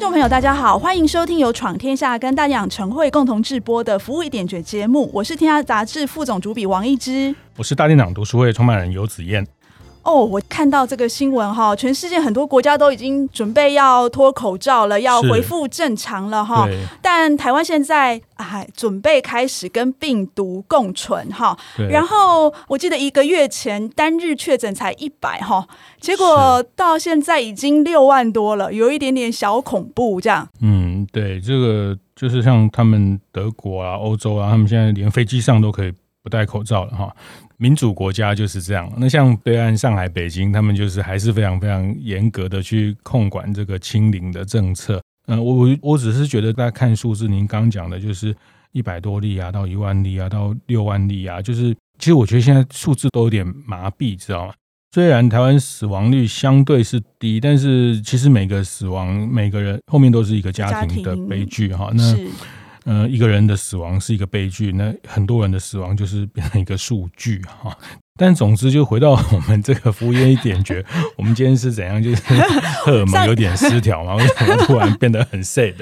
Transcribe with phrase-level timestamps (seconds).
[0.00, 9.46] 听众朋友，大家好，欢迎收听由闯天下跟大养成会共同制播的《服务一点绝》节目，我是天下杂志副总主笔王一之，我是大店长读书会创办人游子燕。
[10.10, 16.68] 哦，我看到这个新闻哈，全世界很多国家都已经准备要脱口罩了，要恢复正常了哈。
[17.00, 21.56] 但台湾现在还准备开始跟病毒共存哈。
[21.88, 25.64] 然后我记得一个月前单日确诊才一百哈，
[26.00, 30.48] 结果到现在已经六万多了，有一点点小恐怖这样。
[30.60, 37.14] 嗯，对，这个就是像他们德国啊、欧洲啊，他们现在连飞机上都可以不戴口罩了哈。
[37.56, 38.90] 民主国家就是这样。
[38.96, 45.00] 那像对岸上海、北京，他们就是还是非常非常严格的去控管这个清零的政策。
[45.26, 48.34] 嗯，我我只是觉得大家看数字，您刚讲的就是
[48.72, 54.54] 一百多例啊，到一万例啊，到六万例啊，就是其实我觉得现在数字都有点麻痹，知道吗？
[54.92, 61.92] 虽然台湾死亡率相对是低，但是其实每个死亡每个人后面都是一个家庭的悲剧哈。
[61.94, 62.16] 那
[62.90, 67.78] 呃，一个人的死亡是一个悲剧，那很多人的死亡就是变成一个数据哈。
[68.18, 70.84] 但总之，就回到我们这个服务业一点觉，
[71.16, 72.02] 我们今天是怎样？
[72.02, 72.20] 就是
[72.84, 74.16] 荷尔蒙有点失调嘛？
[74.16, 75.72] 为什么突然变得很 sad？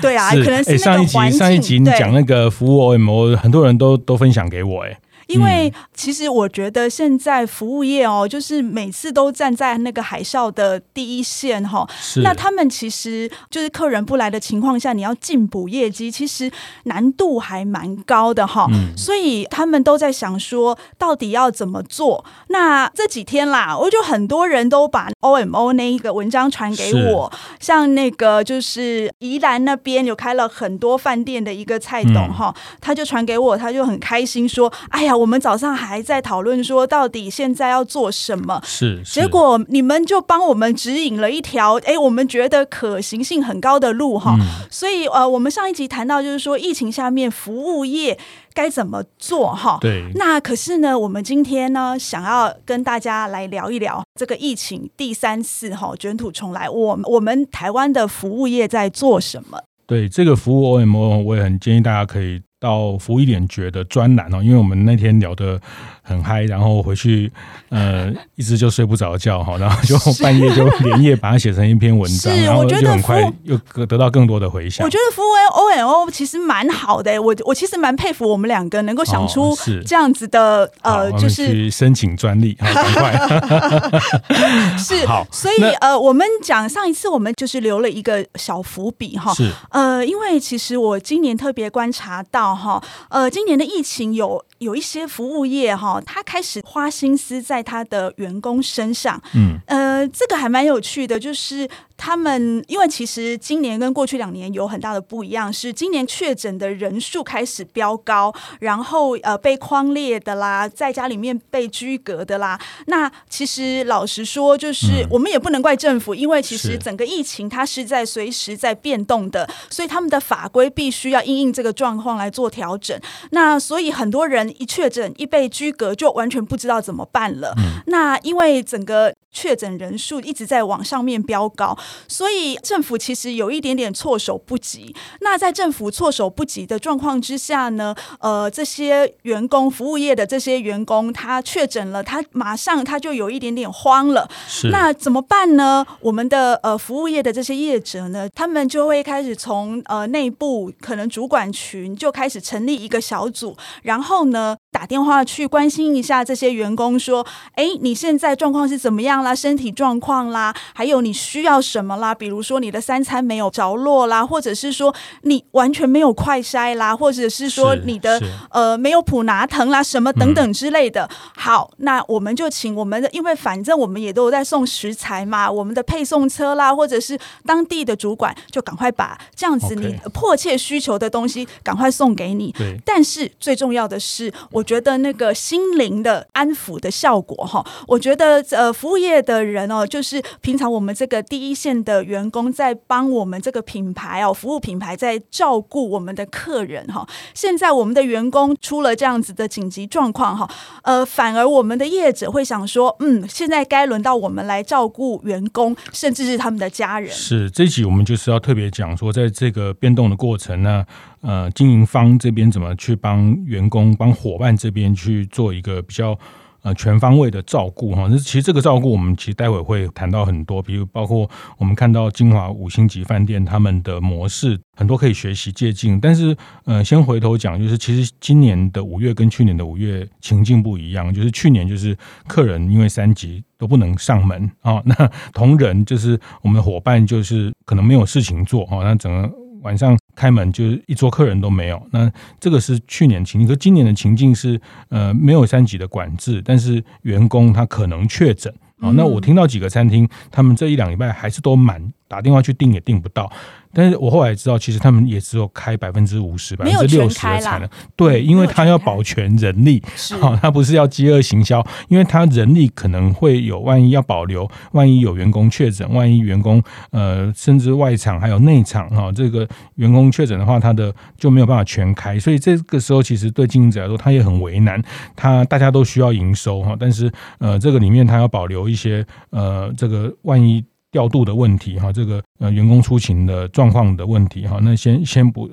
[0.00, 4.98] 对啊，可能是、欸、上一集上一集你讲那个服务 OMO，很多人都都分享给我哎、欸。
[5.26, 11.88] 因为其实我觉得现在服务业哦，就是每次都站在那个海啸的第一线哈。
[11.98, 12.20] 是。
[12.20, 16.50] 那他们其实就是客人不来的情况下，你要进补业绩，其实
[16.84, 18.66] 难度还蛮高的哈。
[18.70, 18.96] 嗯。
[18.96, 22.22] 所以他们都在想说，到底要怎么做？
[22.48, 38.60] 那这几天啦，我就很多人都把 OMO 那一个文章传给我，像那个就是宜兰那边有开了很多饭店的一个蔡董哈，他就传给我，他就很开心说：“哎呀。”我们早上还在讨论说，到底现在要做什么？
[38.64, 44.36] 是，是结果你们就帮我们指引了一条，哎，我们觉得可行性很高的路哈。
[44.40, 48.18] 嗯、所以呃，我们上一集谈到就是说，疫情下面服务业
[48.52, 49.78] 该怎么做哈？
[49.80, 50.04] 对。
[50.14, 59.58] 那可是呢，我们今天呢，想要跟大家来聊一聊这个疫情第三次哈卷土重来，我我们台湾的服务业在做什么？
[59.86, 62.40] 对，这个服务 OMO，我也很建议大家可以。
[62.60, 65.60] 到服务一点觉的专栏哦，因为我们那天聊得
[66.02, 67.30] 很嗨，然后回去
[67.68, 74.82] 呃一直就睡不着觉哈， 然后就半夜就连夜把它写成一篇文章，然后就很快又得到更多的回响。
[74.86, 79.54] 我觉得服务 OMO 其实蛮好的，我我其实蛮佩服我们两个能够想出
[79.86, 84.00] 这样子的、哦、呃，就是去申请专利，好赶快
[84.78, 92.53] 是好，所以呃，我们讲上一次我们就是留了一个小伏笔哈，是呃，因为其实我今年特别观察到。
[92.54, 101.68] 哈，呃，今年的疫情有有一些服务业哈，他开始花心思在他的员工身上，嗯，呃，这个还蛮有趣的，就是。
[101.96, 112.60] 他们因为其实今年跟过去两年有很大的不一样，是今年确诊的人数开始飙高，然后呃被框列的啦，在家里面被居隔的啦。
[112.86, 122.98] 那其实老实说，就是我们也不能怪政府，因为其实整个疫情它是在随时在变动的，所以他们的法规必须要因应这个状况来做调整。
[123.30, 127.54] 那所以很多人一确诊一被居隔，就完全不知道怎么办了。
[127.86, 131.76] 那因为整个确诊人数一直在往上面飙高。
[132.08, 134.94] 所以政府其实有一点点措手不及。
[135.20, 144.28] 那在政府措手不及的状况之下呢，呃，这些员工服务业的这些员工他确诊了，他马上他就有一点点慌了。
[144.46, 144.68] 是。
[144.68, 145.86] 那怎么办呢？
[146.00, 159.34] 我们的呃服务业的这些业者呢，他们就会开始从呃内部可能主管群就开始成立一个小组，然后呢，打电话去关心一下这些员工，说：“哎，你现在状况是怎么样啦？
[159.34, 162.14] 身体状况啦，还有你需要什么啦？
[162.14, 171.04] 比如说你的三餐没有着落啦，或者是说你完全没有快筛啦，或者是说你的呃没有普拿疼啦，什么等等之类的。
[171.04, 182.52] 嗯、好，那我们就请我们的，因为反正我们也都有在送食材嘛，我们的配送车啦，或者是当地的主管，就赶快把这样子你迫切需求的东西赶快送给你。
[182.52, 184.64] 对，但是最重要的是我。
[184.64, 197.08] 觉得那个心灵的安抚的效果哈，我觉得呃，服务业的人哦，就是平常我们这个第一线的员工在帮我们这个品牌哦，服务品牌在照顾我们的客人哈。
[197.32, 200.46] 现在我们的员工出了这样子的紧急状况哈，
[200.82, 207.10] 呃，反而我们的业者会想说，嗯，现在该轮到我们来照顾员工，甚至是他们的家人。
[207.10, 210.84] 是这一集我们就是要特别讲说，在这个变动的过程呢。
[211.26, 216.18] 呃，经营方这边怎么去帮员工、帮伙伴这边去做一个比较
[216.64, 218.08] 呃全方位的照顾哈？
[218.10, 226.00] 那其实这个照顾，我们其实待会会谈到很多，比如包括我们看到金华五星级饭店他们的模式，很多可以学习借鉴。
[226.00, 231.96] 但是呃，先回头讲，就是其实今年的五月跟去年的五月情境不一样，就是去年就是
[232.26, 234.94] 客人因为三级都不能上门啊， 那
[235.32, 239.30] 同仁就是我们的伙伴就是可能没有事情做哈，那整个。
[239.64, 248.90] 晚上开门就是一桌客人都没有，那这个是去年情境，可今年的情境是呃没有三级的管制，但是员工他可能确诊啊。
[248.92, 253.28] 那我听到几个餐厅，他们这一两礼拜还是都满，打电话去订也订不到。
[253.76, 257.68] 但是我后来知道，其实他们也只有开百分之五十、百分之六十的产能。
[257.96, 259.82] 对，因为他要保全人力，
[260.20, 266.62] 好，他不是要饥饿行销，因为他人力可能会有万一要保留，万一有员工确诊，万一员工
[266.92, 269.44] 呃甚至外场还有内场哈，这个
[269.74, 274.80] 员工确诊的话，他的就没有办法全开，所以这个时候其实对经营者来说，他也很为难，
[275.16, 280.64] 他大家都需要营收哈，但是呃这个里面他要保留一些呃这个万一。
[280.94, 285.50] 调度的问题哈，这个呃员工出勤的状况的问题哈，那先先不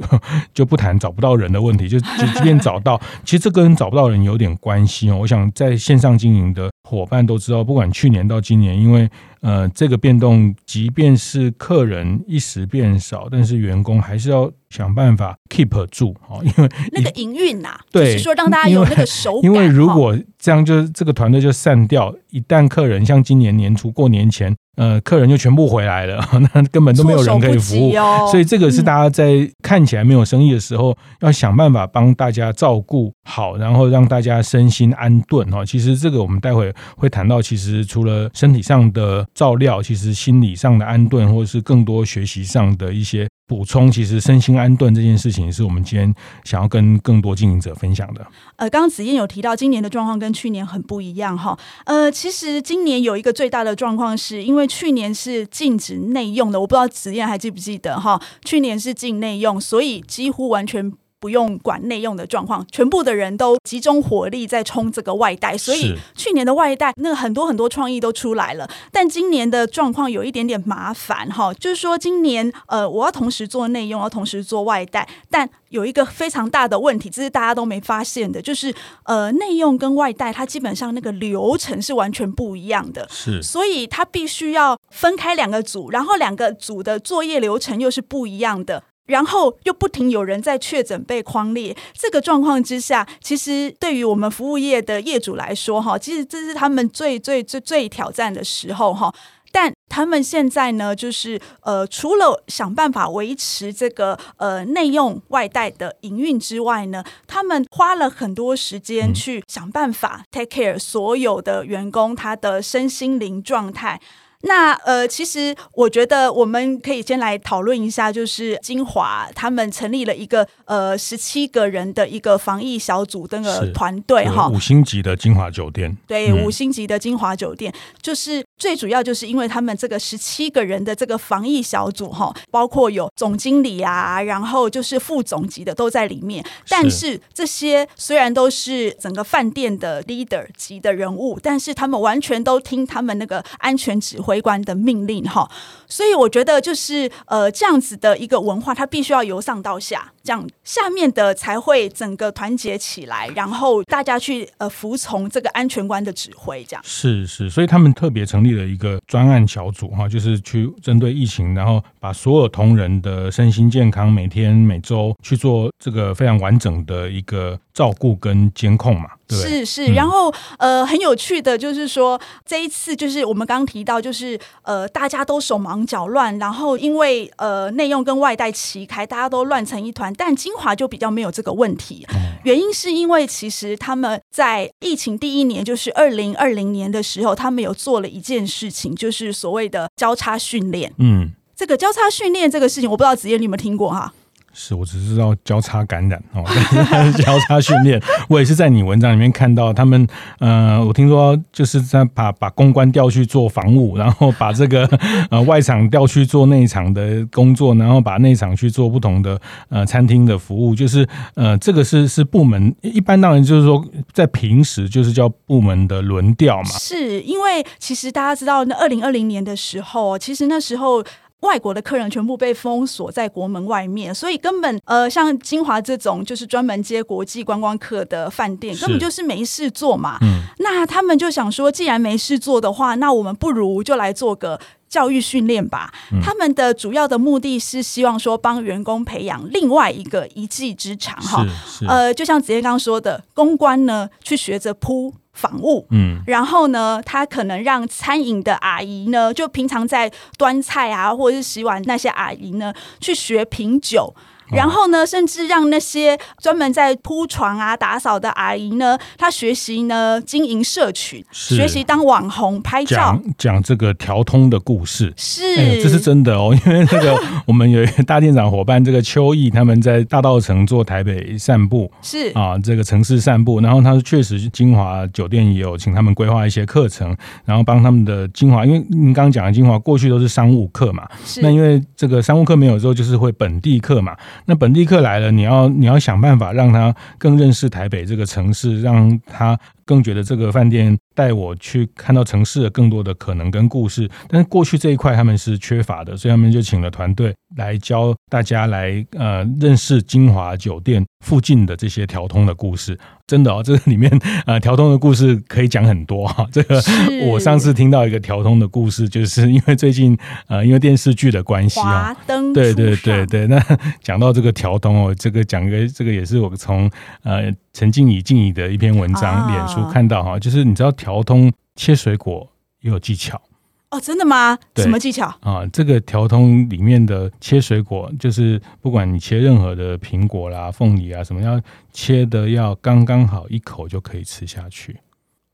[0.54, 5.18] 就不谈找不到人的问题，就就即便找到，其实这跟找不到人有点关系哦。
[5.20, 9.10] 我想在线上经营的伙伴都知道，不管去年到今年，因为
[9.42, 19.44] 呃这个变动，即便是客人一时变少，但是员工还是要想办法 keep 住哈，因为那个营运呐，对，就是说让大家有那个手感。
[19.44, 24.56] 因为如果这样，就这个团队就散掉，一旦客人像今年年初过年前。
[24.78, 30.98] 呃，客人就全部回来了， 那根本都没有人可以服务，哦、所以这个是大家在看起来没有生意的时候，嗯、
[31.28, 35.66] 要想办法帮大家照顾好，然后让大家身心安顿哈。
[35.66, 43.28] 其实这个我们待会会谈到，其实除了身体上的照料，其实心理上的安顿，或者是更多学习上的一些。
[43.48, 48.26] 补充，其实身心安顿这件事情是我们今天想要跟更多经营者分享的。
[48.56, 51.60] 呃，刚刚子燕有提到，今年的状况跟去年很不一样哈。
[51.84, 58.22] 呃，其实今年有一个最大的状况，是因为去年是禁止内用的，我不知道子燕还记不记得哈？
[58.46, 60.94] 去年是禁内用，所以几乎完全。
[61.22, 68.68] 不用管内用的状况，全部的人都集中火力在冲这个外带，所以去年的外带那个很多很多创意都出来了。
[68.92, 78.74] 但今年的状况有一点点麻烦哈，就是说今年呃我要同时做内用，要同时做外带，但有一个非常大的问题，这是大家都没发现的，就是
[79.04, 88.84] 呃内用跟外带它基本上那个流程是完全不一样的，是，所以它必须要分开两个组，然后两个组的作业流程又是不一样的。
[89.12, 99.14] 然后又不停有人在确诊被框列，这个状况之下，其实对于我们服务业的业主来说，哈，其实这是他们最最最最挑战的时候，哈。
[99.54, 114.00] 但他们现在呢，就是呃，除了想办法维持这个呃内用外带的营运之外呢，他们花了很多时间去想办法 take care 所有的员工他的身心灵状态。
[114.44, 144.31] 那呃，其实我觉得我们可以先来讨论一下，就是金华他们成立了一个呃十七个人的一个防疫小组的那个团队哈，五星级的金华酒店，对，嗯、五星级的金华酒店，就是最主要就是因为他们这个十七个人的这个防疫小组哈，包括有总经理啊，然后就是副总级的都在里面，但是这些虽然都是整个饭店的 leader 级的人物，但是他们完全都听他们那个安全指挥。
[144.32, 145.50] 围观的命令哈，
[145.88, 169.10] 所以我觉得就是呃这样子的一个文化，它必须要由上到下，这样下面的才会整个团结起来，然后大家去呃服从这个安全官的指挥，这样是是，所以他们特别成立了一个专案小组哈，就是去针对疫情，然后把所有同仁的身心健康每天每周去做这个非常完整的一个照顾跟监控嘛。
[169.34, 180.11] 是是，然后呃，很有趣的就是说，这一次就是我们刚刚提到，就是呃，大家都手忙脚乱，然后因为呃内用跟外带齐开，大家都乱成一团。
[180.18, 182.06] 但金华就比较没有这个问题，
[182.44, 190.94] 原因是因为其实他们在疫情第一年，就是二零二零年的时候，他们有做了一件事情，就是所谓的交叉训练。
[190.98, 194.14] 嗯，这个交叉训练这个事情，我不知道子夜你有没有听过哈？
[194.54, 196.44] 是我只知道交叉感染哦，
[197.24, 198.02] 交叉训练。
[198.28, 200.06] 我也是在你文章里面看到他们，
[200.40, 204.86] 呃，我听说就是在把把公关调去做防务，然后把这个
[205.32, 209.40] 呃外场调去做内场的工作，然后把内场去做不同的
[209.70, 216.70] 呃餐厅的服务，就是呃这个是是部门一般当然就是说在平时就是叫部门的轮调嘛。
[216.72, 221.04] 是因为其实大家知道，那二零二零年的时候，其实那时候。
[221.42, 230.18] 外国的客人全部被封锁在国门外面，所以根本呃，像金华这种就是专门接国际观光客的饭店，根本就是没事做嘛。
[230.22, 235.92] 嗯，那他们就想说，既然没事做的话，那我们不如就来做个教育训练吧。
[236.12, 241.46] 嗯，他们的主要的目的是希望说帮员工培养另外一个一技之长哈。
[241.88, 245.14] 呃，就像子嫣刚刚说的，公关呢去学着铺。
[245.34, 254.14] 访务，嗯，然后呢，他可能让餐饮的阿姨呢，就平常在端菜啊，或者是洗碗那些阿姨呢，去学品酒。
[254.52, 266.56] 然后呢，甚至让那些专门在铺床啊、打扫的阿姨呢，她学习呢经营社群，学习当网红拍照，讲讲这个调通的故事，是、欸，这是真的哦。
[266.66, 272.30] 因为那个我们有一个大店长伙伴，这个邱毅他们在大道城做台北散步，是。
[272.34, 273.60] 啊，这个城市散步。
[273.62, 277.16] 然后他确实晶华酒店也有请他们规划一些课程，
[277.46, 281.08] 然后帮他们的晶华，因为您刚刚讲的晶华过去都是商务课嘛，
[281.42, 284.16] 那因为这个商务课没有之后，就是会本地课嘛。
[284.46, 294.10] 那本地客来了，你要你要想办法让他更认识台北这个城市，让他更觉得这个饭店带我去看到城市的更多的可能跟故事。
[294.28, 302.98] 但是过去这一块他们是缺乏的，所以他们就请了团队来教大家来呃认识金华酒店附近的这些条通的故事。
[303.28, 304.12] 真的哦，这个里面
[304.46, 306.46] 呃条通的故事可以讲很多哈。
[306.52, 306.82] 这个
[307.30, 312.14] 我上次听到一个条通的故事，就是因为最近呃因为电视剧的关系啊，
[312.54, 313.58] 对对对对，那
[314.02, 316.92] 讲到这个条通哦，这个讲一个这个也是我从
[317.24, 322.48] 呃陈静怡静怡的一篇文章脸书看到哈，就是你知道调通切水果
[322.82, 323.42] 也有技巧。
[323.90, 324.58] 哦，真的吗？
[324.78, 325.66] 什么技巧啊？
[325.74, 331.62] 这个调通里面的切水果，就是不管你切任何的苹果啦、凤梨啊，什么要
[331.92, 334.98] 切的要刚刚好一口就可以吃下去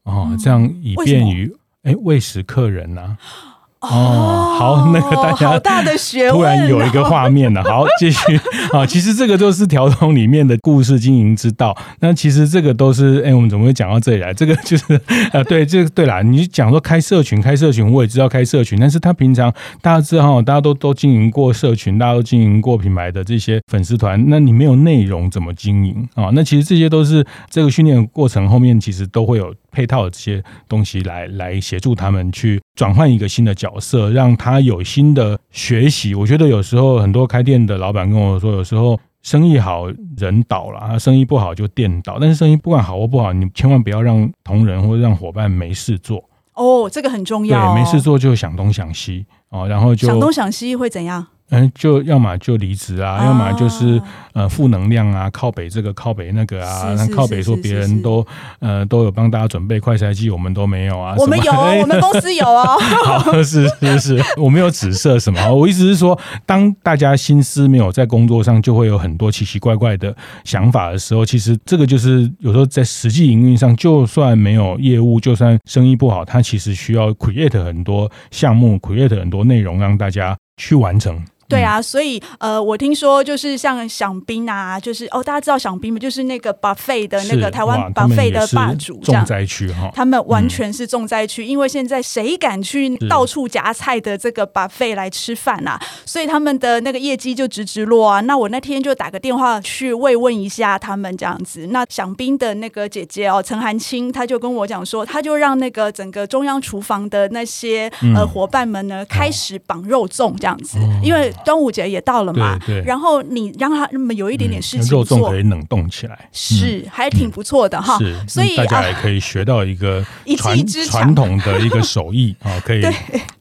[0.03, 3.17] 哦，这样以便于哎喂食客人呐、啊。
[3.89, 7.63] 哦，好，那个大家好大的学问，突然有一个画面了。
[7.63, 8.37] 好， 继续
[8.73, 11.75] 啊，其实这个就是条通里面的故事经营之道。
[12.01, 14.33] 那其实这个都是，哎，我们怎么会讲到这里来？
[14.33, 14.99] 这个就是，
[15.31, 16.21] 呃，对，这个对啦。
[16.21, 26.29] 你讲说开社群，开社群，我也知道开社群，但是他平常大家知道，大家都都经营过社群，大家都经营过品牌的这些粉丝团，那你没有内容怎么经营啊？
[26.33, 36.15] 那其实这些都是这个训练过程后面其实都会有配套的这些东西来来协助他们去转换一个新的角色，让他有新的学习。
[36.15, 42.17] 我觉得有时候很多开店的老板跟我说，有时候生意好人倒了，生意不好就店倒。
[42.19, 46.23] 但是生意不管好或不好，你千万不要让同仁或者让伙伴没事做。
[46.53, 47.73] 哦，这个很重要。
[47.73, 51.27] 对，没事做就想东想西啊，然后就想东想西会怎样？
[51.49, 54.01] 嗯，就要么就离职啊，要么就是
[54.33, 58.25] 呃负能量啊，靠北这个靠北那个啊，那靠北说别人都
[58.59, 61.15] 呃都有帮大家准备快筛剂，我们都没有啊。
[61.17, 62.77] 我们有，我们公司有哦。
[63.05, 70.13] 好，是是是，我没有指涉什么，我意思是说，当大家心思没有在工作上，就会有很多奇奇怪怪的
[70.43, 81.23] 想法的时候，其实这个就是有时候在实际营运上，就算没有业务，就算生意不好，它其实需要 create 很多项目，create 很多内容让大家去完成。
[81.47, 85.97] 对啊，所以呃，我听说就是像饗宾啊，就是哦，大家知道饗宾吗？
[85.97, 89.25] 就是那个 buffet 的那个台湾 buffet 的霸主，这样。
[89.25, 95.79] 重灾区哈，他们完全是重灾区，嗯、因为现在谁敢去到处夹菜的这个 buffet 来吃饭啊？
[96.05, 98.19] 所以他们的那个业绩就直直落啊。
[98.21, 101.67] 那我那天就打个电话去慰问一下他们这样子。
[101.71, 111.33] 那饗宾的那个姐姐哦，陈涵青，她就跟我讲说，她就让那个整个中央厨房的那些呃伙伴们呢，开始绑肉粽这样子，嗯、因为。
[111.45, 117.97] 端午节也到了嘛，对对，然后你让他那么有一点点事情做，肉粽可以冷冻起来，是还挺不错的哈。
[117.99, 120.05] 是所以大家也可以学到一个
[120.37, 122.81] 传传统的一个手艺 啊，可以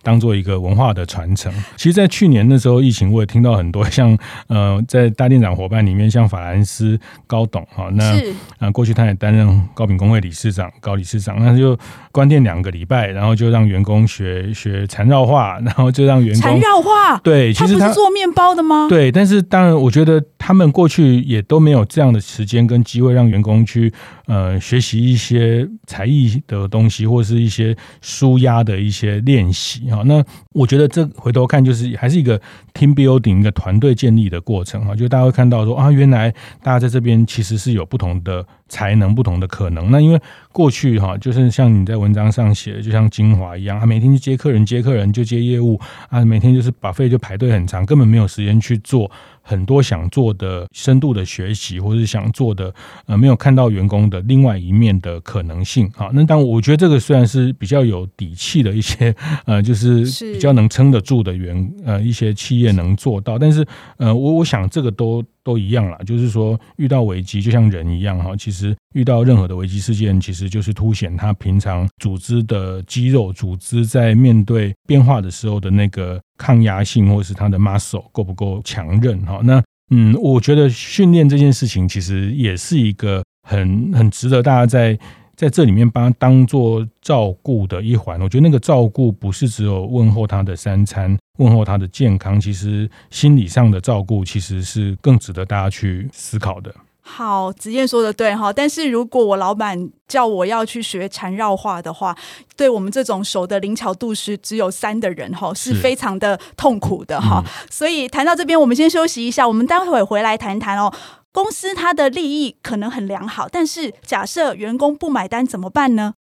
[0.02, 1.52] 当做一个文化的传承。
[1.76, 4.16] 其实，在去年那时候疫情，我也听到很多像
[4.48, 8.16] 呃，在大店长伙伴里面，像法兰斯高董哈，那
[8.58, 11.76] 啊过去他也担任高品工会理事长、高理事长，那就
[12.12, 17.85] 关店两个礼拜，然后就让员工学学缠绕画，然后就让员工缠绕画，对，其实他。
[17.88, 18.86] 是做面包的吗？
[18.88, 23.92] 对，但是当然，我觉得他们过去也都没有这样的时间跟机会让员工去
[24.26, 30.04] 呃学习一些才艺的东西，或是一些舒压的一些练习哈。
[30.04, 32.40] 那我觉得这回头看就是还是一个
[32.74, 34.94] team building 一个团队建立的过程哈。
[34.94, 36.30] 就大家会看到说啊，原来
[36.62, 38.46] 大家在这边其实是有不同的。
[38.68, 49.08] 才能不同的可能，那因为过去哈，就是像你在文章上写的，就像精华一样，他每天去接客人，接客人就接业务啊，每天就是把费就排队很长，根本没有时间去做
[49.48, 52.74] 很多想做的深度的学习，或是想做的
[53.06, 56.10] 呃，没有看到员工的另外一面的可能性啊。
[56.12, 59.14] 那当我觉得这个虽然是比较有底气的一些
[59.46, 63.64] 呃，就是比较能撑得住的员呃一些企业能做到，但是
[63.98, 65.24] 呃，我我想这个都。
[65.46, 79.40] 都一样啦，就是说遇到危机就像人一样哈，其实遇到任何的危机事件，其实就是凸显他平常组织的肌肉、组织在面对变化的时候的那个抗压性，或是他的 muscle 够不够强韧哈。
[79.44, 79.62] 那
[79.92, 84.98] 嗯，我觉得训练这件事情其实也是一个很很值得大家在。
[85.36, 96.74] 在这里面把它当做照顾的一环，我觉得那个照顾不是只有问候他的三餐，问候他的健康，其实心理上的照顾其实是更值得大家去思考的。
[97.08, 102.16] 好，子燕说的对哈，但是如果我老板叫我要去学缠绕画的话，
[102.56, 107.40] 对我们这种手的灵巧度是只有三的人哈，是非常的痛苦的哈。
[107.46, 110.92] 嗯、所以谈到这边，我们先休息一下，我们待会回来谈谈哦。
[111.36, 116.14] 公司它的利益可能很良好，但是假设员工不买单怎么办呢？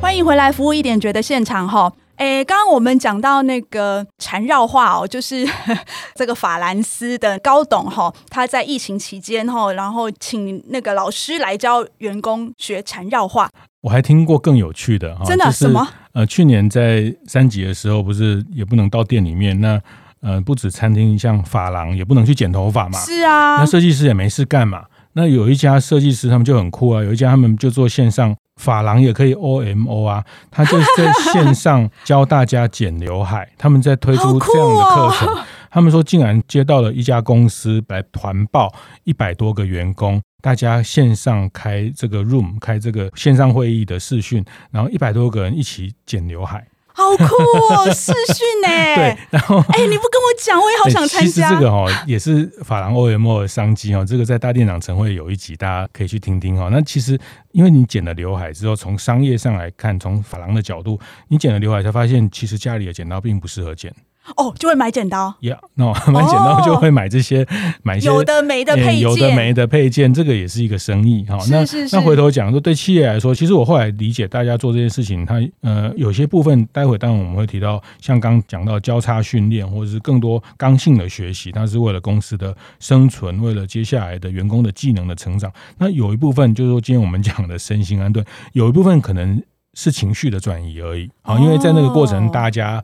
[0.00, 1.92] 欢迎回来，服务一点觉的现场哈。
[2.16, 5.46] 诶，刚刚我们讲到那个缠绕化哦，就是
[6.16, 13.50] 这个法兰斯的高董哈，他在疫情期间哈，然后请那个老师来教员工学缠绕化。
[13.84, 15.86] 我还听过更有趣的哈，真的、就是、什么？
[16.14, 19.78] 呃，去年在三级的时候，不是也不能到店里面，那
[20.22, 22.98] 呃，不止餐厅，像发廊也不能去剪头发嘛。
[22.98, 24.84] 是啊，那设计师也没事干嘛。
[25.12, 35.28] 那有一家设计师他们就很酷啊，有一家他们就做线上发廊也可以 OMO 啊，他就在线上教大家剪刘海， 他们在推出这样的课程。
[35.28, 40.22] 哦、 他们说竟然接到了一家公司来团报一百多个员工。
[40.44, 47.90] 大家线上开这个 Room，开这个线上会议的视讯，然后一百多个人一起剪刘海，好酷哦！
[47.90, 48.68] 视讯呢？
[48.94, 51.26] 对，然后哎、欸，你不跟我讲，我也好想参加。
[51.26, 56.68] 其实这个哈也是法郎 OMO 的商机哦，这个在大店长晨会有一集，大家可以去听听哦。
[56.70, 57.18] 那其实
[57.52, 63.90] 因为你剪了刘海之后，从商业上来看，从法郎的角度，你剪了刘海才发现，其实家里的剪刀并不适合剪。
[64.36, 65.34] 哦，就会买剪刀。
[65.40, 67.46] 呀，那 买剪刀就会买这些，
[67.82, 71.36] 买一些有的没的配件，有的没的配件，这个也是一个生意哈。
[71.50, 85.52] 那那回头讲说，对企业来说，其实我后来理解，大家做这件事情，它呃有些部分，待会当然我们会提到，像刚讲到交叉训练，或者是更多刚性的学习，它是为了公司的生存，为了接下来的员工的技能的成长。
[85.76, 89.42] 那有一部分就是说，今天我们讲的身心安顿，有一部分可能
[89.74, 91.10] 是情绪的转移而已。
[91.20, 92.82] 好，因为在那个过程，大家。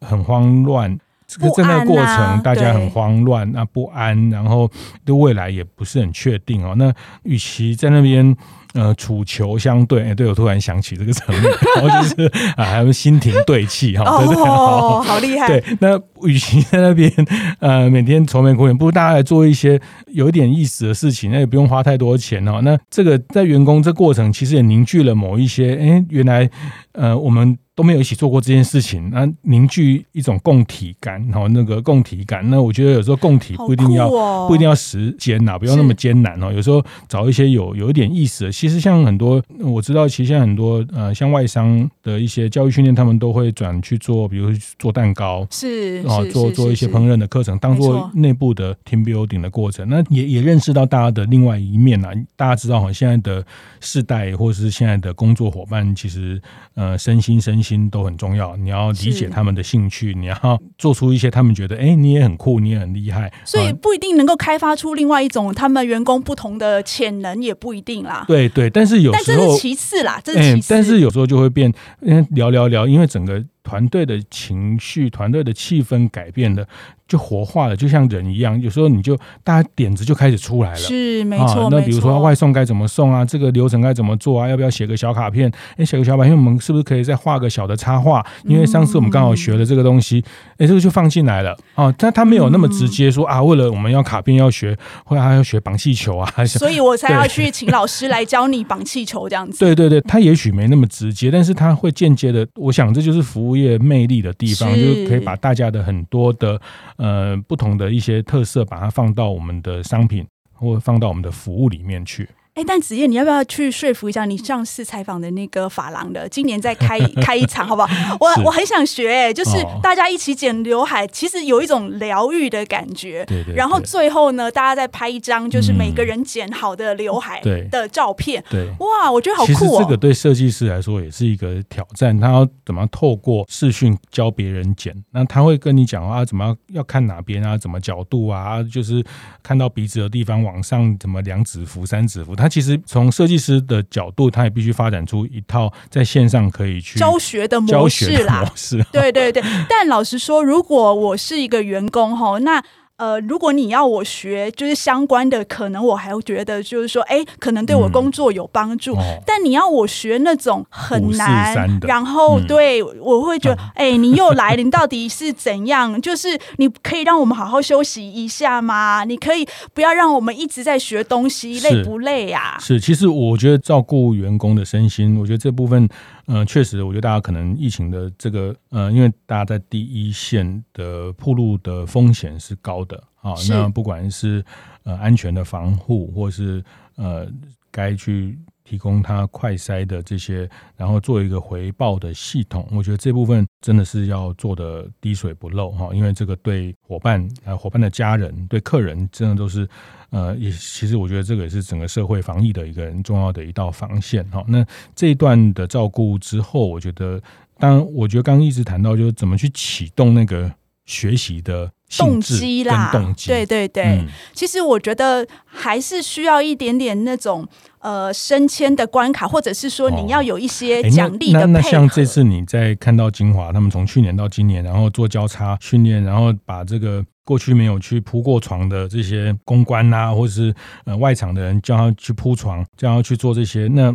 [0.00, 4.70] 很慌乱，这个在那个过程，大家很慌乱那，不安，然后
[5.04, 6.74] 对未来也不是很确定哦。
[6.76, 8.36] 那与其在那边。
[8.74, 11.40] 呃，楚球相对，哎，对，我突然想起这个成语，
[11.80, 14.42] 然后就是啊，还有心停对气哈，对不对？
[14.42, 15.48] 哦，好厉害。
[15.48, 17.10] 对，那与其在那边
[17.58, 22.60] 呃每天愁眉苦脸，不如大家来做一些有一点意思的事情，那也不用花太多钱哦。
[22.62, 26.46] 那这个在员工这过程，其实也凝聚了某一些，哎，原来
[26.92, 36.50] 呃我们都没有一起做过这件事情，那凝聚一种共体感，然后那个共体感，那我觉得有时候共体不一定要、哦、不一定要时间呐，不要那么艰难哦。
[36.50, 38.50] 有时候找一些有有一点意思的。
[38.50, 49.86] 其实像很多我知道，其实现在很多呃，像外商的一些教育训练，他们都会转去做，比如做蛋糕，是啊，做做一些烹饪的课程，当做内部的 team building 的过程。
[49.86, 52.10] 那也也认识到大家的另外一面啊。
[52.36, 53.44] 大家知道哈，现在的
[53.80, 56.40] 世代或者是现在的工作伙伴，其实
[56.74, 58.56] 呃，身心身心都很重要。
[58.56, 63.32] 你要理解他们的兴趣，你要做出一些他们觉得哎、欸，你也很酷，你也很厉害。
[63.44, 68.24] 所以不一定能够开发出另外一种他们员工不同的潜能，也不一定啦。
[68.26, 68.48] 对。
[68.48, 70.72] 对，但是有时候，但这是其次啦，这是其次。
[70.72, 76.66] 但是有时候就会变，因为聊聊聊，因为整个团队的情绪、团队的气氛改变了，
[77.08, 78.60] 就活化了，就像人一样。
[78.60, 81.68] 有时候你就大家点子就开始出来了，是没错、啊。
[81.70, 83.24] 那比如说外送该怎么送啊？
[83.24, 84.48] 这个流程该怎么做啊？
[84.48, 85.50] 要不要写个小卡片？
[85.76, 88.24] 哎，写个小卡片，我们是不是可以再画个小的插画？
[88.44, 91.92] 因为上次我们刚好学了这个东西，哎、嗯，这个就放进来了啊。
[91.98, 99.58] 但他没有那么直接说、嗯、啊，为了我们要卡片要学，或者还要学绑气球啊， 所以我才要去请老师来教你绑气球这样子。
[99.58, 102.46] 对对对，他也许没那么直接，但是他会间接的。
[102.56, 106.60] 我想这就是服务业魅力的地方，是就是可以把大家的很多的
[106.96, 112.28] 呃不同的一些特色，把它放到我们的商品或放到我们的服务里面去。
[112.56, 118.16] 哎，但子燕，你要不要去说服一下你上次采访的那个发廊的，今年再开 开一场，好不好？
[118.18, 123.22] 我我很想学，哎，就是大家一起剪刘海，其实有一种疗愈的感觉。
[123.26, 123.54] 对对。
[123.54, 128.42] 然后最后呢，大家再拍一张，就是每个人剪好的刘海的照片。
[128.48, 128.66] 对。
[128.78, 129.54] 哇，我觉得好酷哦。
[129.54, 134.94] 其实这个对设计师来说也是一个挑战，他要怎么透过视讯教别人剪？
[135.10, 139.04] 那他会跟你讲啊，怎么要看哪边啊，怎么角度啊，就是
[139.42, 142.45] 看到鼻子的地方往上怎么两指符、三指符，他。
[142.46, 148.42] 他其实从设计师的角度，他也必须发展出一套在线上可以去教学的模式啦。
[148.42, 149.42] 模式，对对对。
[149.68, 152.62] 但老实说，如果我是一个员工哈，那。
[152.96, 158.94] 呃，如果你要我学就是相关的，可能我还会觉得就是说，哎，可能对我工作有帮助。
[158.94, 166.00] 嗯哦、但你要我学那种很难，然后、嗯、对我会觉得，哎、嗯，你又来，你到底是怎样？
[166.00, 169.04] 就是你可以让我们好好休息一下吗？
[169.04, 172.58] 你可以不要让我们一直在学东西，累不累呀、啊？
[172.58, 175.86] 是，其实我觉得照顾员工的身心，我觉得这部分。
[176.28, 182.84] 嗯、呃，确实，我觉得大家可能疫情的这个，呃，因为大家在第一线的铺路的风险是高
[183.34, 183.46] 的啊。
[183.48, 184.44] 那不管是
[184.84, 186.62] 呃安全的防护，或是
[186.96, 187.26] 呃
[187.70, 195.90] 该去提供他快筛的这些，然后做一个回报的系统，我觉得这部分真的是要做的滴水不漏哈。
[195.94, 199.68] 因为这个对伙伴、呃伙伴的家人、对客人，真的都是。
[200.10, 204.42] 呃，也其实我觉得这个也是整个社会防疫的一个很重要的一道防线哈。
[204.46, 207.20] 那这一段的照顾之后，我觉得，
[207.58, 210.50] 当然，我觉得刚刚一直谈到就是怎么去启动那个
[210.84, 213.84] 学习的动机啦，动机，对对对。
[213.84, 217.46] 嗯、其实我觉得还是需要一点点那种
[217.78, 227.04] 呃升迁的关卡，或者是说你要有一些奖励的配合、哦欸、那，那，那像这次你在看到精华他们从去年到今年，然后做交叉训练，然后把这个。
[227.26, 233.90] 过去没有去铺过床的这些公关啊，或者是呃外场的人叫他去铺床，叫他去做这些，那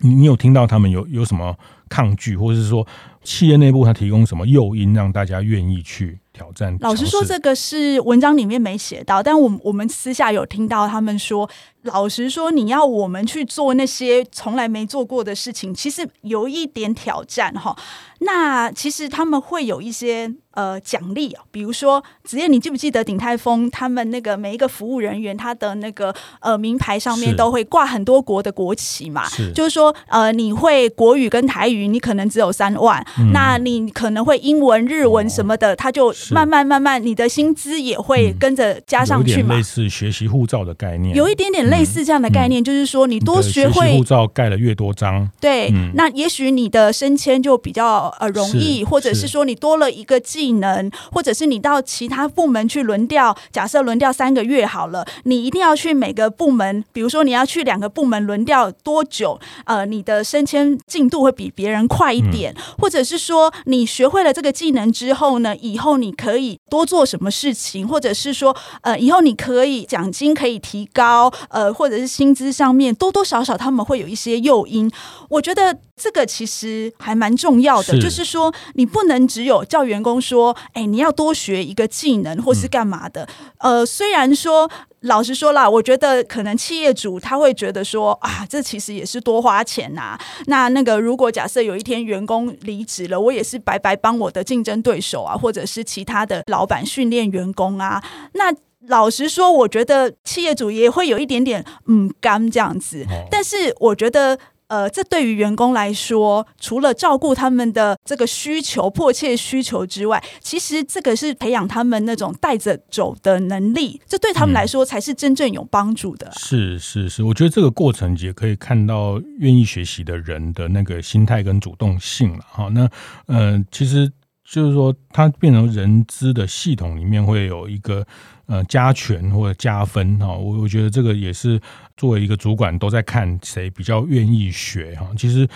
[0.00, 1.56] 你你有听到他们有有什么
[1.92, 2.86] 抗拒，或者是说
[3.22, 6.74] 企业内部他提供什么诱因让大家愿意去挑战？
[6.80, 11.48] 老实说，这个是文章里面没写到，但我我们私下有听到他们说，
[11.82, 17.76] 老实说，你要我们去做那些从来没做过的事情，其实有一点挑战哈。
[18.20, 20.32] 那其实他们会有一些。
[20.54, 29.26] 呃，奖励啊，比如说子燕，你记不记得鼎泰丰他们那个每一个服务人员，他的那个呃名牌上面都会挂很多国的国旗嘛？
[29.30, 39.56] 是，就是说呃，你会国语跟台语，你可能只有三万，嗯、那你可能会英文、日文什么的，他、哦、就慢慢慢慢，你的薪资也会跟着加上去嘛。
[39.56, 59.38] 类似学习护照的概念，有一点点类似这样的概念，嗯、就是说你多学会护照盖了越多张，对，嗯、那也许你的升迁就比较呃容易，或者是说你多了一个技能，或者是你到其他部门去轮调，假设轮调三个月好了，你一定要去每个部门，比如说你要去两个部门轮调多久？
[59.64, 74.90] 呃，你的升迁进度会比别人快一点，嗯、或者是说你学会了这个技能之后呢，以后你可以多做什么事情，或者是说呃，以后你可以奖金可以提高，呃，或者是薪资上面多多少少他们会有一些诱因，
[75.28, 75.78] 我觉得。
[75.94, 83.28] 这个其实还蛮重要的，是就是说你不能只有叫员工说，哎，你要多学一个技能或是干嘛的。
[83.58, 84.68] 嗯、呃，虽然说
[85.02, 90.20] 老实说啦，我觉得可能企业主他会觉得说啊，这其实也是多花钱呐、啊。
[90.46, 98.02] 那那个如果假设有一天员工离职了，我也是白白帮我的竞争对手啊，或者是其他的老板训练员工啊。
[98.34, 98.54] 那
[98.88, 104.38] 老实说，我觉得企业主也会有一点点嗯干这样子，哦、但是我觉得。
[104.72, 116.32] 呃，这对于员工来说，除了照顾他们的这个需求、迫切需求之外，其实这个是培养他们那种带着走的能力，这对他们来说才是真正有帮助的。
[116.38, 122.42] 是是是，我觉得这个过程也可以看到愿意学习的人的那个心态跟主动性了。
[122.48, 122.88] 哈，那
[123.26, 124.10] 呃，其实
[124.52, 128.06] 就是说，它变成人资的系统里面会有一个。
[128.46, 131.58] 呃，加权或者加分哈，我我觉得这个也是
[131.96, 135.08] 作为一个主管都在看谁比较愿意学哈。
[135.16, 135.48] 其实，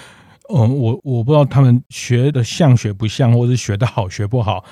[0.54, 4.64] 嗯，我我不知道他们学的像学不像，或者是学的好学不好，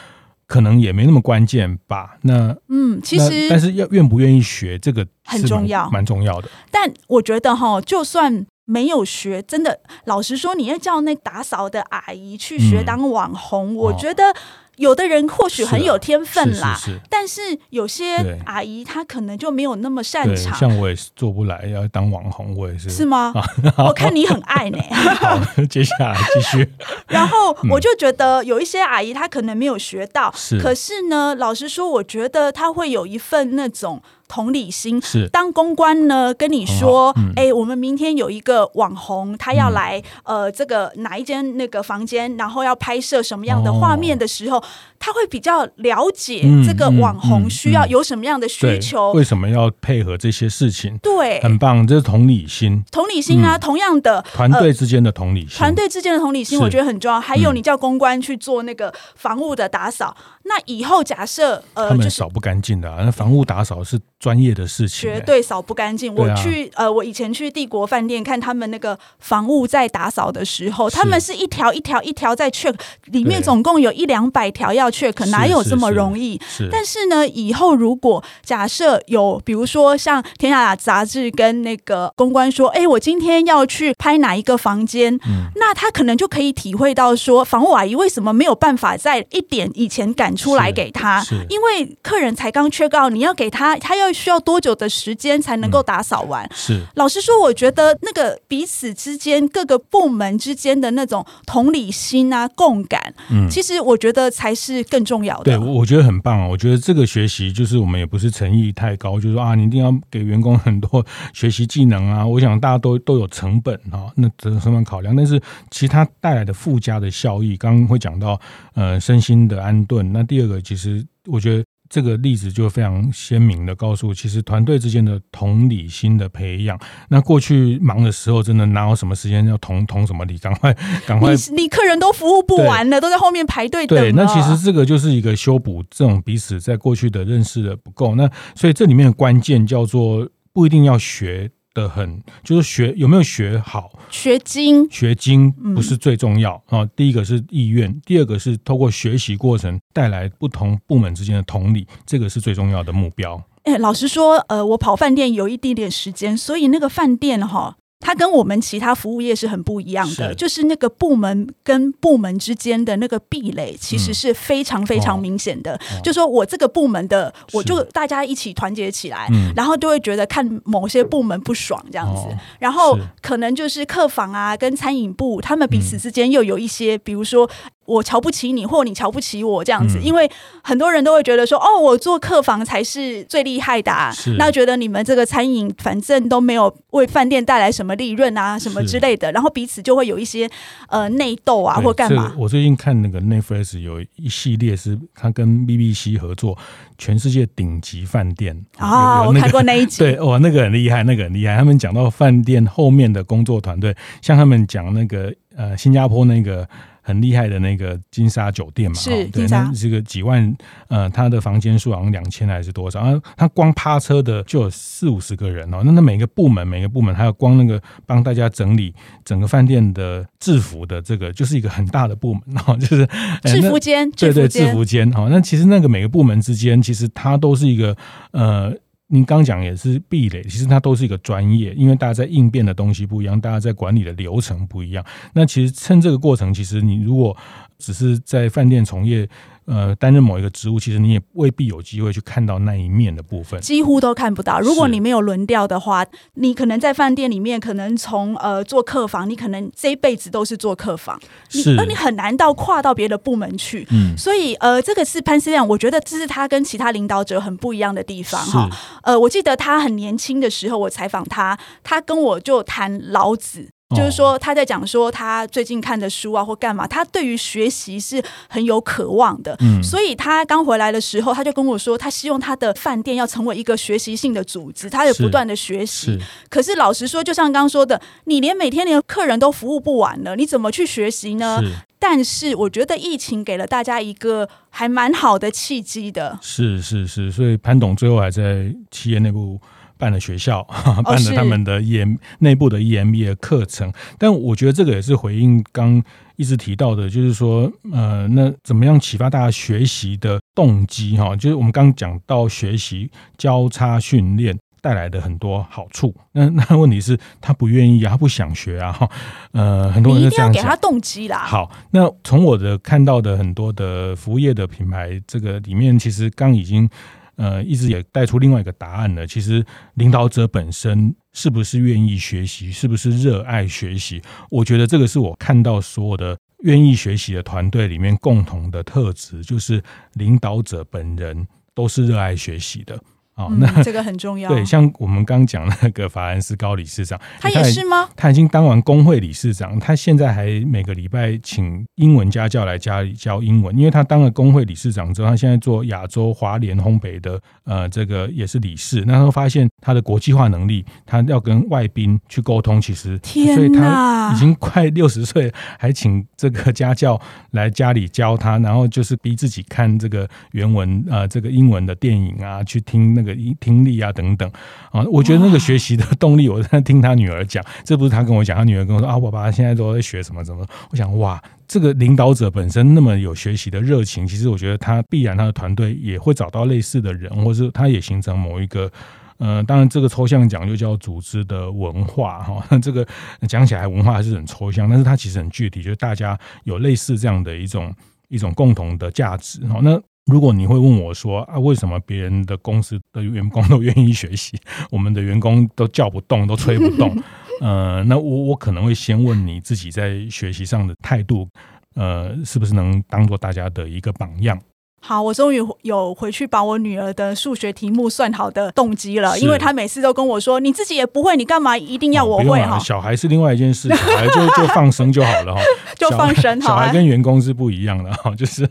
[0.47, 2.17] 可能也没那么关键吧。
[2.23, 6.49] 那嗯，其实但是要愿不愿意学这个很重要，蛮重要的。
[6.71, 14.24] 但我觉得哈，就算没有学，真的老实说，你要叫那打扫的阿姨去学当网红，嗯、我觉得。
[14.31, 14.35] 哦
[14.77, 20.53] 有的人或许很有天分啦，是是是是，但是有些阿姨她可能就没有那么擅长。
[20.53, 22.90] 像我也是做不来，要当网红，我也是。
[22.90, 23.33] 是吗？
[23.79, 24.79] 我看你很爱呢。
[25.20, 25.38] 好，
[25.70, 26.68] 接下来 继续。
[27.07, 30.59] 然后我就觉得有一些阿姨她可能没有学到，是。
[30.59, 34.03] 可是呢，老实说，我觉得她会有一份那种。
[34.35, 35.29] 同理心是。
[35.29, 37.44] 当公关呢跟你说，哎、嗯。
[37.44, 44.64] 欸，我们明天有一个网红，他要来、嗯、呃这个哪一间那个房间，然后要拍摄什么样的画面的时候，哦、
[44.99, 50.99] 他会比较了解这个网红需要有什么样的需求，为什么要配合这些事情？
[50.99, 52.83] 对，很棒，这是同理心。
[52.90, 57.20] 同理心啊，嗯、同样的团队之间的同理心，团队之间的同理心，我觉得很重要。
[57.20, 65.01] 还有，你叫公关去做那个房屋的打扫，嗯、那以后假设呃，他们扫不干净的、啊，那房屋打扫是专业的事情。
[65.03, 66.15] 绝对扫不干净。
[66.15, 72.75] 我去呃，我以前去帝国饭店看他们那个房屋在打扫的时候，他们是一条一条一条在 check，
[73.07, 76.41] 里面总共有一两百条要 check，哪有这么容易？
[76.41, 91.23] 是是是，但是呢，以后如果假设有，比如说像《天下》杂志跟那个公关说，哎，我今天要去拍哪一个房间，嗯，那他可能就可以体会到说，房屋阿姨为什么没有办法在一点以前赶出来给他？
[91.51, 96.45] 因为客人才刚 check out，你要给他，他要需要多久的时间才能够打扫完。
[96.45, 105.45] 嗯，是，老实说，我觉得那个彼此之间各个部门之间的那种同理心啊、共感，嗯，其实我觉得才是更重要的。
[105.45, 106.47] 对，我觉得很棒啊！
[106.47, 112.27] 我觉得这个学习就是我们也不是诚意太高，就是说啊，你一定要给员工很多学习技能啊。
[112.27, 115.14] 我想大家都都有成本啊，那这是什么考量？
[115.14, 115.40] 但是
[115.71, 118.40] 其他带来的附加的效益，刚刚会讲到
[118.75, 120.12] 呃身心的安顿。
[120.12, 121.64] 那第二个，其实我觉得。
[121.88, 126.79] 这个例子就非常鲜明的告诉，其实团队之间的同理心的培养。
[127.09, 130.38] 那过去忙的时候，真的哪有什么时间要同同什么理？
[130.38, 130.75] 赶快
[131.07, 133.99] 赶快你，你客人都服务不完了，都在后面排队等。
[133.99, 138.14] 对，那其实这个就是一个修补这种彼此在过去的认识的不够。
[138.14, 141.51] 那所以这里面的关键叫做不一定要学。
[141.75, 146.91] 的很，就是学有没有学好，学精，学精不是最重要啊、嗯。
[146.97, 153.43] 第一个是意愿，第二个是透过学习过程带来不同部门之间的同理，这个是最重要的目标。
[153.65, 157.77] 哎、欸，老实说，呃，我跑饭店有一点点时间，所以那个饭店哈。
[158.05, 160.35] 它跟我们其他服务业是很不一样的，是。
[160.35, 165.75] 就是那个部门跟部门之间的那个壁垒，其实是非常非常明显的。
[165.90, 177.49] 嗯哦、就说我这个部门的，我就大家一起团结起来，然后就会觉得看某些部门不爽这样子，哦、然后可能就是客房啊跟餐饮部，他们彼此之间又有一些，比如说。
[177.87, 180.31] 我瞧不起你，或你瞧不起我这样子，嗯，因为
[180.62, 190.49] 很多人都会觉得说，哦，我做客房才是最厉害的啊，那觉得你们这个餐饮反正都没有为饭店带来什么利润啊，什么之类的，然后彼此就会有一些
[190.88, 192.33] 呃内斗啊，或干嘛。
[192.38, 196.57] 我最近看那个 Netflix 有一系列是他跟 BBC 合作，
[196.97, 201.57] 全世界顶级饭店啊，哦，那个，我看过那一集， 对，哇，那个很厉害，那个很厉害。
[201.57, 206.66] 他们讲到饭店后面的工作团队，像他们讲那个呃新加坡那个。
[207.07, 210.57] 很厉害的那个金沙酒店嘛，是对，那这个几万，
[210.88, 213.01] 呃，他的房间数好像两千还是多少？
[213.01, 215.83] 啊，他光趴车的就有四五十个人哦。
[215.85, 223.07] 那那每个部门每个部门还有光那个帮大家整理整个饭店的制服的这个，就是一个很大的部门哦， 就是
[223.43, 225.29] 制服间，对对，制服间哦。
[225.31, 227.95] 那其实那个每个部门之间，其实它都是一个
[228.31, 228.73] 呃。
[229.09, 235.05] 您刚讲也是壁垒，其实它都是一个专业，因为大家在应变的东西不一样，大家在管理的流程不一样。
[235.35, 237.37] 那其实趁这个过程，其实你如果
[237.79, 239.29] 只是在饭店从业。
[239.66, 244.61] 呃，担任某一个职务，其实你也未必有机会去看到那一面的部分，几乎都看不到。
[244.61, 253.87] 如果你没有轮调的话，你可能在饭店里面，可能从呃做客房，你可能这一辈子都是做客房，是，而你很难到跨到别的部门去。
[253.90, 258.68] 嗯，所以呃，这个是潘思亮，我觉得这是他跟其他领导者很不一样的地方哈。
[259.03, 263.70] 呃，我记得他很年轻的时候，我采访他，他跟我就谈老子。
[263.95, 269.57] 就是说，他在讲说他最近看的书啊，或干嘛，他对于学习是很有渴望的。
[269.61, 276.19] 嗯，所以他刚回来的时候，他就跟我说，他希望他的饭店要成为一个学习性的组织，他也不断的学习。
[276.49, 281.61] 可是老实说，就像刚刚说的，你连每天连客人都服务不完了，你怎么去学习呢？
[281.99, 286.39] 但是我觉得疫情给了大家一个还蛮好的契机的。
[286.43, 289.59] 是是是，所以潘董最后还在企业内部。
[289.97, 290.63] 办了学校，
[291.05, 296.03] 办了他们的 EM 内部的 EMBA 课程，但我觉得这个也是回应刚
[296.37, 301.17] 一直提到的，就是说，呃，那怎么样启发大家学习的动机？
[301.17, 306.15] 哈，就是我们刚刚讲到学习交叉训练带来的很多好处。
[306.33, 308.91] 那 那问题是，他不愿意啊，他不想学啊。
[308.93, 309.09] 哈，
[309.53, 310.63] 呃，很多人就这样讲。
[310.63, 311.39] 给他动机啦。
[311.39, 316.91] 好，那从我的看到的很多的服务业的品牌，这个里面其实刚已经。
[317.37, 319.27] 呃，一直也带出另外一个答案呢。
[319.27, 324.23] 其实领导者本身是不是愿意学习，是不是热爱学习？
[324.51, 329.83] 我觉得这个是我看到所有的愿意学习的团队里面共同的特质，就是
[330.14, 332.99] 领导者本人都是热爱学习的。
[333.37, 334.49] 哦，那、嗯、这个很重要。
[334.49, 338.09] 对，像我们刚讲那个法兰斯高理事长， 他也是吗？
[338.14, 349.03] 他已经当完工会理事长，他现在还每个礼拜请英文家教来家里教英文，因为他当了工会理事长之后，他现在做亚洲华联烘焙的呃，这个也是理事。
[349.05, 357.20] 那他发现他的国际化能力，他要跟外宾去沟通，其实所以他已经快六十岁，还请这个家教
[357.51, 363.24] 来家里教他，然后就是逼自己看这个原文呃，这个英文的电影啊，去听那个。
[363.25, 364.49] 个听力啊等等
[364.91, 370.65] 啊，我觉得那个学习的动力，我在听他女儿讲，这不是他跟我讲，他女儿跟我说啊，我爸爸现在都在学什么什么。
[370.91, 378.91] 我想哇，这个领导者本身那么有学习的热情，其实我觉得他必然他的团队也会找到类似的人，或是他也形成某一个
[379.39, 382.65] 呃，当然这个抽象讲就叫组织的文化哈。
[382.79, 383.07] 这个
[383.49, 387.93] 讲起来文化还是很抽象，但是它其实很具体，就是大家有类似这样的一种
[388.29, 389.81] 一种共同的价值哈。
[389.83, 394.59] 那如果你会问我说啊，为什么别人的公司的员工都愿意学习，
[394.91, 397.15] 我们的员工都叫不动，都催不动？
[397.61, 401.49] 呃，那我我可能会先问你自己在学习上的态度，
[401.95, 404.59] 呃，是不是能当做大家的一个榜样？
[405.07, 415.61] 好，我终于有回去把我女儿的数学题目算好的动机了，因为她每次都跟我说：“你自己也不会，你干嘛一定要我会？”哈，小孩是另外一件事，小孩就就放生就好了哈，
[415.99, 416.59] 就放生。
[416.62, 418.67] 小孩跟员工是不一样的哈，就是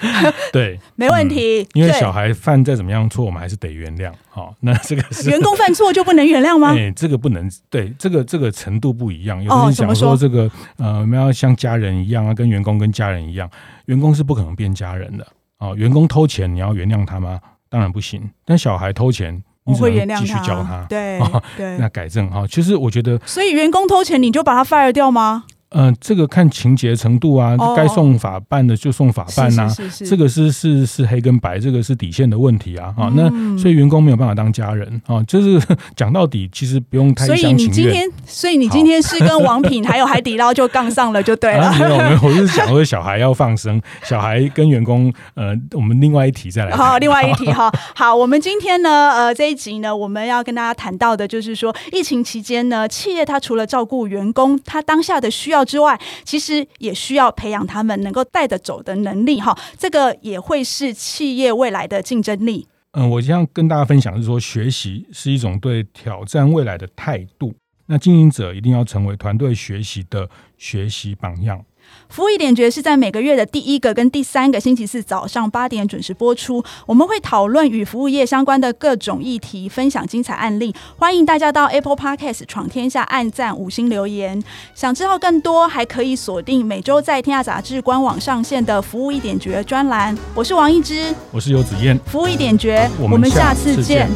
[0.50, 1.66] 对， 没问题、嗯。
[1.74, 4.10] 因为小孩犯再怎么样错，我们还是得原谅。
[4.30, 6.74] 好，那这个是员工犯错就不能原谅吗？
[6.74, 9.44] 哎，这个不能，对，这个这个程度不一样。
[9.44, 13.50] 有人讲说这个呃，我们要像家人一样啊，跟员工跟家人一样，
[13.84, 15.26] 员工是不可能变家人的。
[15.64, 17.40] 哦，员工偷钱，你要原谅他吗？
[17.70, 18.30] 当然不行。
[18.44, 20.84] 但小孩偷钱，你会原谅他，继续教他。
[20.88, 21.18] 对
[21.56, 22.46] 对， 那改正哈。
[22.46, 25.44] 其实我觉得，所以员工偷钱，你就把他 fire 掉吗？
[25.74, 29.68] 嗯、呃，这个看情节程度啊，该送法办的就送法办呐、啊。
[29.68, 32.86] 是是是，这个是是是黑跟白，这个是底线的问题啊。
[32.96, 35.22] 啊、嗯，那所以员工没有办法当家人啊。
[35.24, 35.60] 就是
[35.96, 37.26] 讲到底，其实不用太。
[37.26, 41.72] 所以你今天，所以你今天是跟王品还有海底捞就杠上了，就对了。
[41.78, 46.76] 没有没有，我是想说小孩要放生，小孩跟员工，呃，我们另外一题再来。
[46.76, 47.72] 好，另外一题哈。
[47.94, 62.68] 好，我们今天呢，呃，这一集呢，我们要跟大家谈到的就是说，疫情期间呢，企业它除了照顾员工它当下的需要之外，其实也需要培养他们能够带得走的能力，哈，这个也会是企业未来的竞争力。
[62.92, 67.54] 嗯，我将跟大家分享是说，学习是一种对挑战未来的态度。
[67.86, 71.62] 那经营者一定要成为团队学习的学习榜样。
[72.08, 76.62] 服务一点绝是在每个月的第一个跟第三个星期四早上八点准时播出。
[76.86, 80.74] 我们会讨论与服务业相关的各种议题，分享精彩案例。
[80.96, 84.42] 欢迎大家到 Apple Podcast 闯天下按赞五星留言。
[84.74, 90.16] 想知道更多，还可以锁定每周在天下杂志官网上线的服务一点绝专栏。
[90.34, 91.98] 我是王一之，我是游子燕。
[92.06, 94.08] 服务一点绝，我们下次见。